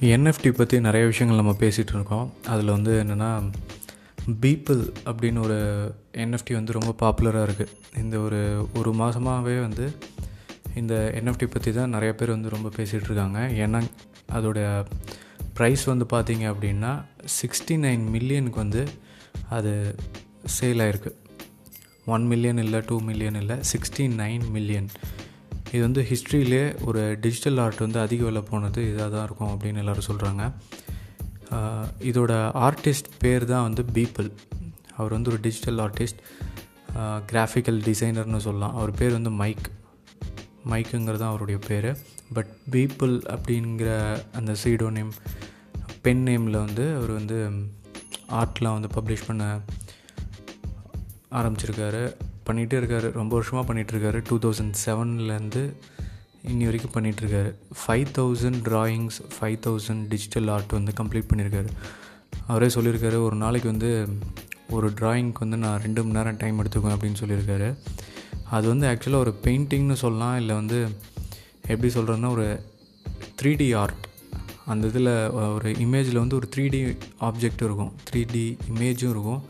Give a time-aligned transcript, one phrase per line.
[0.00, 2.32] NFT பற்றி நிறைய விஷயங்கள் நம்ம பேசிகிட்டு இருக்கோம்.
[2.46, 3.50] அதில் வந்து என்னென்னா
[4.40, 5.56] பீப்பிள் அப்படின்னு ஒரு
[6.12, 9.92] என்எஃப்டி வந்து ரொம்ப பாப்புலராக இருக்குது இந்த ஒரு ஒரு மாதமாகவே வந்து
[10.74, 13.38] இந்த என்எஃப்டி பற்றி தான் நிறைய பேர் வந்து ரொம்ப பேசிகிட்டு இருக்காங்க.
[13.40, 13.82] ஏன்னா
[14.32, 14.86] அதோடைய
[15.58, 17.04] ப்ரைஸ் வந்து பார்த்திங்க அப்படின்னா
[17.40, 18.88] சிக்ஸ்டி நைன் மில்லியனுக்கு வந்து
[19.48, 19.94] அது
[20.60, 21.12] சேல் ஆகிருக்கு
[22.04, 24.88] ஒன் மில்லியன் இல்லை டூ மில்லியன் இல்லை சிக்ஸ்டி நைன் மில்லியன்
[25.72, 30.08] இது வந்து ஹிஸ்ட்ரியிலே ஒரு டிஜிட்டல் ஆர்ட் வந்து அதிக விலை போனது இதாக தான் இருக்கும் அப்படின்னு எல்லோரும்
[30.10, 30.42] சொல்கிறாங்க
[32.10, 32.32] இதோட
[32.66, 34.28] ஆர்டிஸ்ட் பேர் தான் வந்து பீப்பிள்
[34.96, 36.20] அவர் வந்து ஒரு டிஜிட்டல் ஆர்டிஸ்ட்
[37.30, 38.74] கிராஃபிக்கல் டிசைனர்னு சொல்லலாம்.
[38.76, 39.68] அவர் பேர் வந்து மைக்
[40.70, 41.90] மைக்குங்கிறது தான் அவருடைய பேர்.
[42.36, 43.90] பட் பீப்புள் அப்படிங்கிற
[44.32, 45.12] அந்த சீடோ நேம்
[46.02, 47.38] பென் நேமில் வந்து அவர் வந்து
[48.40, 49.44] ஆர்ட்லாம் வந்து பப்ளிஷ் பண்ண
[51.38, 52.02] ஆரம்பிச்சிருக்காரு.
[52.48, 53.06] பண்ணிகிட்டே இருக்கார்.
[53.20, 55.62] ரொம்ப வருஷமாக பண்ணிகிட்ருக்காரு டூ தௌசண்ட் செவன்லேருந்து
[56.50, 61.70] இன்னி வரைக்கும் பண்ணிகிட்ருக்காரு five thousand drawings five thousand digital art வந்து கம்ப்ளீட் பண்ணியிருக்காரு
[62.50, 63.90] அவரே சொல்லியிருக்காரு ஒரு நாளைக்கு வந்து
[64.76, 67.68] ஒரு ட்ராயிங்க்கு வந்து நான் ரெண்டு மணி நேரம் டைம் எடுத்துக்குவேன் அப்படின்னு சொல்லியிருக்காரு
[68.56, 70.78] அது வந்து ஆக்சுவலாக ஒரு பெயிண்டிங்னு சொல்லலாம் இல்லை வந்து
[71.72, 72.46] எப்படி சொல்கிறதுன்னா ஒரு
[73.40, 74.04] த்ரீ டி ஆர்ட்
[74.72, 75.10] அந்த இதில்
[75.54, 76.80] ஒரு இமேஜில் வந்து ஒரு த்ரீ டி
[77.28, 77.92] ஆப்ஜெக்ட் இருக்கும்.
[78.08, 79.40] த்ரீ டி இமேஜும் இருக்கும்.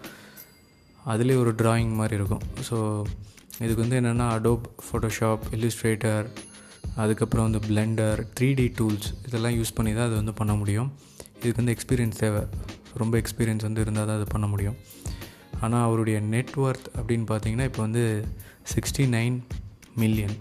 [1.12, 2.44] அதுலேயே ஒரு ட்ராயிங் மாதிரி இருக்கும்.
[2.68, 2.76] ஸோ
[3.64, 6.26] இதுக்கு வந்து என்னென்னா அடோப் ஃபோட்டோஷாப் இல்லுஸ்ட்ரேட்டர்
[7.02, 10.90] அதுக்கப்புறம் வந்து பிளெண்டர் த்ரீ டி டூல்ஸ் இதெல்லாம் யூஸ் பண்ணி தான் அது வந்து பண்ண முடியும்.
[11.40, 12.42] இதுக்கு வந்து எக்ஸ்பீரியன்ஸ் தேவை.
[13.02, 14.76] ரொம்ப எக்ஸ்பீரியன்ஸ் வந்து இருந்தால் தான் அது பண்ண முடியும்.
[15.64, 18.04] ஆனால் அவருடைய நெட்ஒர்த் அப்படின்னு பார்த்தீங்கன்னா இப்போ வந்து
[18.74, 19.36] சிக்ஸ்டி நைன்
[20.02, 20.36] மில்லியன்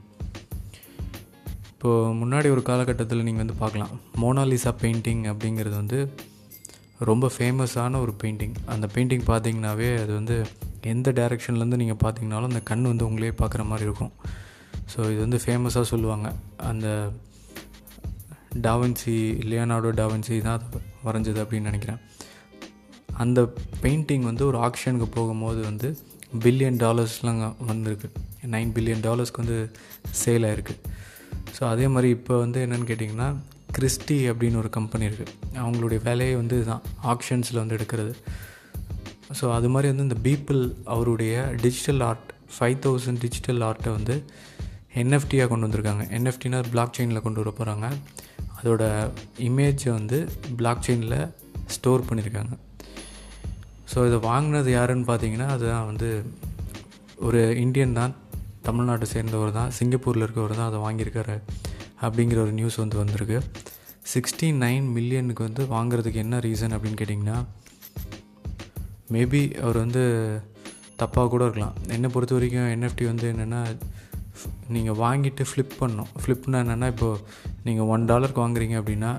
[1.72, 3.92] இப்போது முன்னாடி ஒரு காலகட்டத்தில் நீங்கள் வந்து பார்க்கலாம்.
[4.22, 6.00] மோனாலிசா பெயிண்டிங் அப்படிங்கிறது வந்து
[7.00, 10.36] ரொம்ப ஃபேமஸான ஒரு பெயிண்டிங் அந்த பெயிண்டிங் பார்த்தீங்கன்னாவே அது வந்து
[10.82, 14.14] எந்த டேரெக்ஷன்லேருந்து நீங்கள் பார்த்தீங்கனாலும் அந்த கண் வந்து உங்களே பார்க்குற மாதிரி இருக்கும்.
[14.94, 16.28] ஸோ இது வந்து ஃபேமஸாக சொல்லுவாங்க.
[16.58, 17.12] அந்த
[18.68, 19.16] டாவன்சி
[19.50, 20.64] லியோனார்டோ டாவன்சி தான்
[21.08, 22.00] வரைஞ்சது அப்படின்னு நினைக்கிறேன்.
[23.24, 23.42] அந்த
[23.84, 25.98] பெயிண்டிங் வந்து ஒரு ஆக்ஷனுக்கு போகும்போது வந்து
[26.44, 28.10] பில்லியன் டாலர்ஸ்லாம் வந்திருக்கு.
[28.56, 29.60] நைன் பில்லியன் டாலர்ஸ்க்கு வந்து
[30.24, 30.76] சேல் ஆகிருக்கு
[31.56, 33.30] ஸோ அதே மாதிரி இப்போ வந்து என்னென்னு கேட்டிங்கன்னா
[33.78, 35.34] கிறிஸ்டி அப்படின்னு ஒரு கம்பெனி இருக்குது
[35.64, 36.84] அவங்களுடைய வேலையை வந்து இதுதான்.
[37.14, 38.14] ஆக்ஷன்ஸில் வந்து எடுக்கிறது.
[39.40, 40.62] ஸோ அது மாதிரி வந்து இந்த பீப்புள்
[40.94, 41.34] அவருடைய
[41.64, 44.16] digital art five thousand digital ஆர்ட்டை வந்து
[45.02, 46.04] என்எஃப்டியாக கொண்டு வந்திருக்காங்க.
[46.18, 47.88] என்எஃப்டினா பிளாக் செயினில் கொண்டு வர போகிறாங்க
[48.60, 48.84] அதோட
[49.48, 50.20] இமேஜை வந்து
[50.60, 51.20] பிளாக் செயினில்
[51.76, 52.54] ஸ்டோர் பண்ணியிருக்காங்க
[53.92, 56.10] ஸோ இதை வாங்கினது யாருன்னு பார்த்தீங்கன்னா அதுதான் வந்து
[57.28, 58.14] ஒரு இந்தியன் தான்.
[58.68, 59.70] தமிழ்நாட்டை சேர்ந்தவர் தான்.
[59.78, 61.36] சிங்கப்பூரில் இருக்கவர் தான் அதை வாங்கியிருக்காரு
[62.06, 63.38] அப்படிங்கிற ஒரு நியூஸ் வந்து வந்திருக்கு.
[64.14, 67.38] சிக்ஸ்டி நைன் மில்லியனுக்கு வந்து வாங்குறதுக்கு என்ன ரீசன் அப்படின்னு கேட்டிங்கன்னா
[69.14, 70.04] மேபி அவர் வந்து
[71.02, 71.76] தப்பாக கூட இருக்கலாம்.
[71.96, 73.62] என்னை பொறுத்த வரைக்கும் என்எஃப்டி வந்து என்னென்னா
[74.76, 76.10] நீங்கள் வாங்கிட்டு ஃப்ளிப் பண்ணணும்.
[76.22, 77.22] ஃப்ளிப்னா என்னென்னா இப்போது
[77.68, 79.12] நீங்கள் ஒன் டாலருக்கு வாங்குறீங்க அப்படின்னா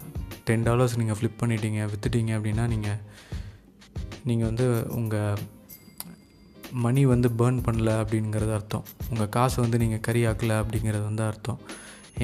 [0.49, 3.01] டென் டாலர்ஸ் நீங்கள் ஃப்ளிப் பண்ணிட்டீங்க விற்றுட்டீங்க அப்படின்னா நீங்கள்
[4.29, 4.67] நீங்கள் வந்து
[4.99, 5.39] உங்கள்
[6.85, 8.87] மணி வந்து பேர்ன் பண்ணல அப்படிங்கிறது அர்த்தம்.
[9.11, 11.61] உங்கள் காசை வந்து நீங்கள் கறி ஆக்கலை அப்படிங்கிறது வந்து அர்த்தம்.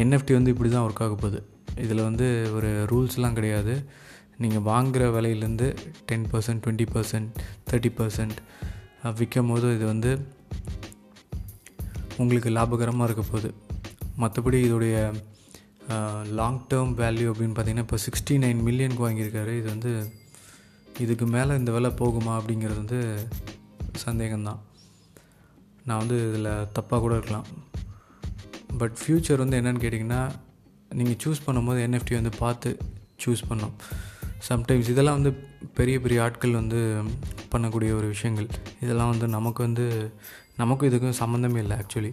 [0.03, 1.41] என்எஃப்டி வந்து இப்படி தான் ஒர்க் ஆக போகுது.
[1.83, 2.27] இதில் வந்து
[2.57, 3.75] ஒரு ரூல்ஸ்லாம் கிடையாது.
[4.43, 5.69] நீங்கள் வாங்குகிற விலையிலேருந்து
[6.09, 7.29] ten percent twenty percent
[7.71, 8.39] thirty percent
[9.21, 10.11] விற்கும் போது இது வந்து
[12.23, 13.51] உங்களுக்கு லாபகரமாக இருக்க போகுது.
[14.23, 14.97] மற்றபடி இதோடைய
[16.39, 19.53] லாங் டேர்ம் வேல்யூ அப்படின்னு பார்த்தீங்கன்னா இப்போ சிக்ஸ்டி நைன் மில்லியனுக்கு வாங்கியிருக்காரு.
[19.61, 19.93] இது வந்து
[21.05, 23.01] இதுக்கு மேலே இந்த விலை போகுமா அப்படிங்கிறது வந்து
[24.07, 24.61] சந்தேகம்தான்.
[25.89, 27.49] நான் வந்து இதில் தப்பாக கூட இருக்கலாம்.
[28.81, 30.23] பட் ஃப்யூச்சர் வந்து என்னென்னு கேட்டிங்கன்னா
[30.99, 32.71] நீங்கள் சூஸ் பண்ணும்போது என்எஃப்டி வந்து பார்த்து
[33.25, 33.75] சூஸ் பண்ணோம்
[34.49, 35.33] சம்டைம்ஸ் இதெல்லாம் வந்து
[35.79, 36.81] பெரிய பெரிய ஆட்கள் வந்து
[37.53, 38.49] பண்ணக்கூடிய ஒரு விஷயங்கள்.
[38.85, 39.85] இதெல்லாம் வந்து நமக்கு வந்து
[40.61, 42.13] நமக்கும் இதுக்கும் சம்மந்தமே இல்லை ஆக்சுவலி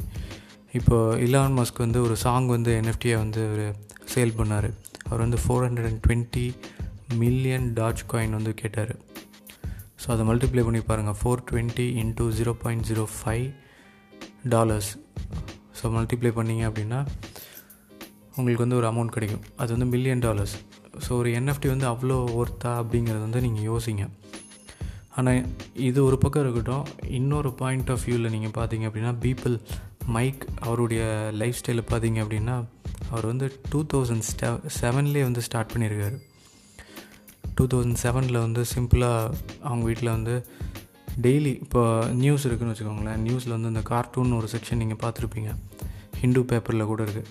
[0.80, 3.66] இப்போது இலான் மஸ்க் வந்து ஒரு சாங் வந்து என்எஃப்டியை வந்து அவர்
[4.14, 4.70] சேல் பண்ணார்.
[5.08, 6.46] அவர் வந்து four hundred and twenty
[7.24, 7.68] million
[8.12, 8.94] Dogecoin வந்து கேட்டார்.
[10.02, 13.48] ஸோ அதை மல்டிப்ளை பண்ணி பாருங்கள் four twenty into zero point zero five
[14.54, 14.92] dollars
[15.80, 17.00] so multiply பண்ணிங்க அப்படின்னா
[18.38, 19.44] உங்களுக்கு வந்து ஒரு அமௌண்ட் கிடைக்கும்.
[19.62, 20.56] அது வந்து மில்லியன் டாலர்ஸ்
[21.06, 24.04] ஸோ ஒரு என்எஃப்டி வந்து அவ்வளோ ஒர்த்தா அப்படிங்கிறது வந்து நீங்கள் யோசிங்க.
[25.18, 25.42] ஆனால்
[25.90, 26.86] இது ஒரு பக்கம் இருக்கட்டும்.
[27.20, 29.56] இன்னொரு பாயிண்ட் ஆஃப் வியூவில் நீங்கள் பார்த்தீங்க அப்படின்னா பீப்புள்
[30.16, 31.02] மைக் அவருடைய
[31.42, 32.56] லைஃப் ஸ்டைலை பார்த்தீங்க அப்படின்னா
[33.12, 34.26] அவர் வந்து டூ தௌசண்ட்
[34.80, 36.18] செவன்லேயே வந்து ஸ்டார்ட் பண்ணியிருக்காரு
[37.58, 39.34] டூ தௌசண்ட் செவனில் வந்து சிம்பிளாக
[39.68, 40.36] அவங்க வீட்டில் வந்து
[41.26, 41.82] டெய்லி இப்போ
[42.24, 43.22] நியூஸ் இருக்குதுன்னு வச்சுக்கோங்களேன்.
[43.28, 45.52] நியூஸில் வந்து இந்த கார்ட்டூன் ஒரு செக்ஷன் நீங்கள் பார்த்துருப்பீங்க.
[46.22, 47.30] ஹிந்து பேப்பரில் கூட இருக்குது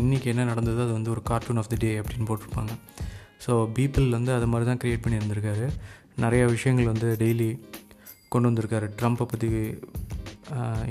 [0.00, 2.72] இன்றைக்கி என்ன நடந்தது அது வந்து ஒரு கார்ட்டூன் ஆஃப் தி டே அப்படின்னு போட்டிருப்பாங்க.
[3.44, 5.66] ஸோ பீப்பிள் வந்து அது மாதிரி தான் க்ரியேட் பண்ணியிருந்திருக்காரு.
[6.24, 7.48] நிறையா விஷயங்கள் வந்து டெய்லி
[8.32, 8.86] கொண்டு வந்திருக்காரு.
[9.00, 9.48] ட்ரம்ப்பை பற்றி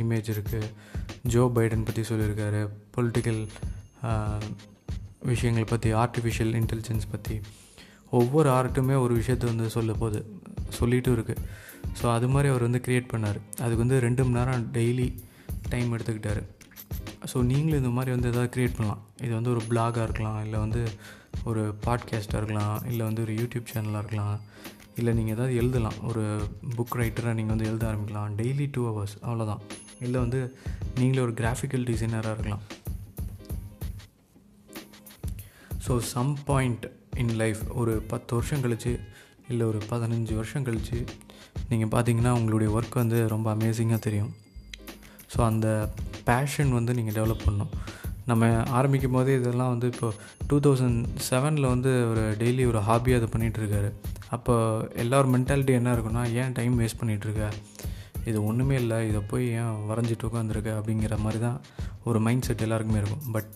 [0.04, 0.70] இமேஜ் இருக்குது
[1.34, 2.62] ஜோ பைடன் பற்றி சொல்லியிருக்காரு.
[2.96, 3.42] பொலிட்டிக்கல்
[5.32, 7.36] விஷயங்கள் பற்றி ஆர்டிஃபிஷியல் இன்டெலிஜென்ஸ் பற்றி
[8.20, 10.22] ஒவ்வொரு ஆர்ட்டுமே ஒரு விஷயத்தை வந்து சொல்ல போகுது
[10.78, 11.44] சொல்லிகிட்டும் இருக்குது
[12.00, 13.40] ஸோ அது மாதிரி அவர் வந்து க்ரியேட் பண்ணார்.
[13.64, 15.08] அதுக்கு வந்து ரெண்டு மணி நேரம் டெய்லி
[15.74, 16.42] டைம் எடுத்துக்கிட்டார்.
[17.30, 19.02] ஸோ நீங்களும் இந்த மாதிரி வந்து எதாவது க்ரியேட் பண்ணலாம்.
[19.26, 20.82] இது வந்து ஒரு பிளாகாக இருக்கலாம் இல்லை வந்து
[21.50, 24.38] ஒரு பாட்காஸ்ட்டாக இருக்கலாம் இல்லை வந்து ஒரு யூடியூப் சேனலாக இருக்கலாம்
[25.00, 26.00] இல்லை நீங்கள் எதாவது எழுதலாம்.
[26.10, 26.24] ஒரு
[26.78, 28.34] புக் ரைட்டராக நீங்கள் வந்து எழுத ஆரம்பிக்கலாம்.
[28.40, 29.62] டெய்லி டூ ஹவர்ஸ் அவ்வளோதான்
[30.06, 30.40] இல்லை வந்து
[31.00, 32.64] நீங்களே ஒரு கிராஃபிக்கல் டிசைனராக இருக்கலாம்.
[35.88, 36.86] So some point
[37.24, 38.92] in life ஒரு பத்து வருஷம் கழித்து
[39.52, 41.00] இல்லை ஒரு பதினஞ்சு வருஷம் கழித்து
[41.70, 44.32] நீங்கள் பார்த்தீங்கன்னா உங்களுடைய ஒர்க் வந்து ரொம்ப அமேசிங்காக தெரியும்.
[45.34, 45.68] ஸோ அந்த
[46.32, 47.74] பேஷன் வந்து நீங்கள் டெவலப் பண்ணணும்.
[48.30, 50.10] நம்ம ஆரம்பிக்கும் போதே இதெல்லாம் வந்து இப்போ
[50.50, 51.00] டூ தௌசண்ட்
[51.30, 53.90] செவனில் வந்து ஒரு டெய்லி ஒரு ஹாபியாக அதை பண்ணிகிட்ருக்காரு
[54.36, 54.54] அப்போ
[55.04, 57.48] எல்லோரும் மென்டாலிட்டி என்ன இருக்குன்னா ஏன் டைம் வேஸ்ட் பண்ணிகிட்ருக்க
[58.30, 61.58] இது ஒன்றுமே இல்லை இதை போய் ஏன் வரைஞ்சிட்டு உட்காந்துருக்க அப்படிங்கிற மாதிரி தான்
[62.10, 63.26] ஒரு மைண்ட் செட் எல்லாருக்குமே இருக்கும்.
[63.36, 63.50] But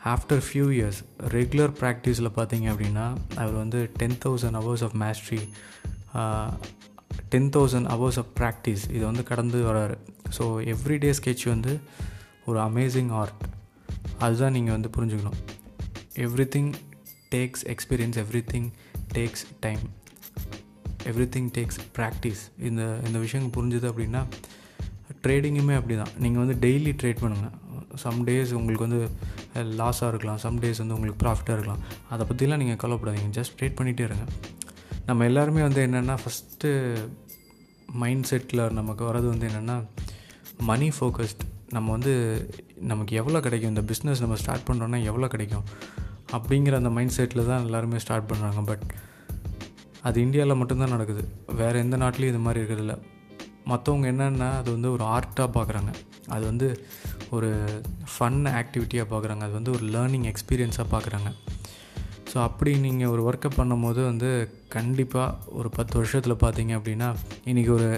[0.00, 1.00] after few years
[1.36, 3.06] regular ப்ராக்டிஸில் பார்த்தீங்க அப்படின்னா
[3.40, 5.40] அவர் வந்து ten thousand hours of mastery
[7.32, 9.96] ten thousand hours of practice இதை வந்து கடந்து வராரு.
[10.38, 10.44] ஸோ
[10.74, 11.72] எவ்ரிடே ஸ்கெட்ச் வந்து
[12.50, 13.42] ஒரு அமேசிங் ஆர்ட்
[14.18, 15.38] அதுதான் நீங்கள் வந்து புரிஞ்சுக்கணும்.
[16.54, 16.70] Everything
[17.34, 18.18] takes experience
[18.52, 18.68] everything
[19.16, 19.84] takes time
[21.36, 24.22] everything takes practice இந்த இந்த விஷயம் புரிஞ்சுது அப்படின்னா
[25.24, 27.56] ட்ரேடிங்குமே அப்படி தான் நீங்கள் வந்து டெய்லி ட்ரேட் பண்ணுங்கள்
[28.02, 29.00] சம் டேஸ் உங்களுக்கு வந்து
[29.56, 30.38] eh, லாஸாக இருக்கலாம்.
[30.44, 31.82] சம் டேஸ் வந்து உங்களுக்கு ப்ராஃபிட்டாக இருக்கலாம்.
[32.12, 33.30] அதை பற்றிலாம் நீங்கள் கவலைப்படாதீங்க.
[33.38, 34.24] ஜஸ்ட் ட்ரேட் பண்ணிகிட்டே இருங்க.
[35.08, 36.70] நம்ம எல்லாருமே வந்து என்னென்னா ஃபஸ்ட்டு
[38.02, 39.76] மைண்ட் செட்டில் நமக்கு வர்றது வந்து என்னென்னா
[40.70, 41.42] மணி ஃபோக்கஸ்ட்
[41.72, 42.12] நம்ம வந்து
[42.90, 43.72] நமக்கு எவ்வளோ கிடைக்கும்?
[43.74, 45.66] இந்த பிஸ்னஸ் நம்ம ஸ்டார்ட் பண்ணுறோன்னா எவ்வளோ கிடைக்கும்?
[46.32, 48.84] அப்படிங்கிற அந்த மைண்ட் செட்டில் தான் எல்லாருமே ஸ்டார்ட் பண்ணுறாங்க பட்
[50.02, 51.22] அது இந்தியாவில் மட்டும்தான் நடக்குது.
[51.60, 52.94] வேறு எந்த நாட்டிலையும் இது மாதிரி இருக்கிறதில்ல.
[53.68, 55.90] மற்றவங்க என்னென்னா அது வந்து ஒரு ஆர்ட்டாக பார்க்குறாங்க
[56.28, 56.68] அது வந்து
[57.30, 57.50] ஒரு
[58.12, 61.28] ஃபன் ஆக்டிவிட்டியாக பார்க்குறாங்க அது வந்து ஒரு லேர்னிங் எக்ஸ்பீரியன்ஸாக பார்க்குறாங்க
[62.32, 64.28] ஸோ அப்படி நீங்கள் ஒரு ஒர்க்கை பண்ணும்போது வந்து
[64.68, 67.08] கண்டிப்பாக ஒரு பத்து வருஷத்தில் பார்த்தீங்க அப்படின்னா
[67.44, 67.90] இன்றைக்கி ஒரு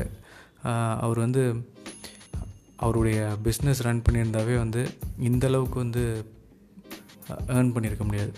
[1.00, 1.43] அவர் வந்து
[2.76, 4.82] அவருடைய பிஸ்னஸ் ரன் பண்ணியிருந்தாவே வந்து
[5.29, 6.03] இந்தளவுக்கு வந்து
[7.56, 8.32] ஏர்ன் பண்ணியிருக்க முடியாது.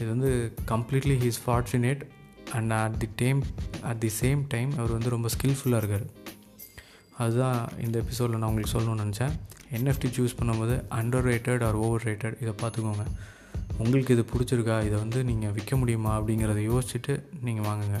[0.00, 0.30] இது வந்து
[0.72, 2.02] completely he's fortunate
[2.52, 3.42] and at the time
[3.90, 6.06] at the same time அவர் வந்து ரொம்ப ஸ்கில்ஃபுல்லாக இருக்கார்.
[7.18, 9.34] அதுதான் இந்த எபிசோடில் நான் உங்களுக்கு சொல்லணும்னு நினச்சேன்.
[9.76, 13.06] என்எஃப்டி சூஸ் பண்ணும்போது under rated or over rated இதை பார்த்துக்கோங்க.
[13.78, 14.76] உங்களுக்கு இது பிடிச்சிருக்கா?
[14.88, 16.20] இதை வந்து நீங்கள் விற்க முடியுமா?
[16.20, 18.00] அப்படிங்கிறத யோசிச்சுட்டு நீங்கள் வாங்குங்க.